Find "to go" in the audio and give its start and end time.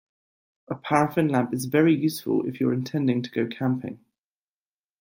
3.21-3.45